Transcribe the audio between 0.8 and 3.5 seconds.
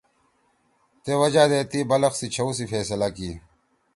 تےوجہ دے تی بلخ سی چھؤ سی فیصلہ کی۔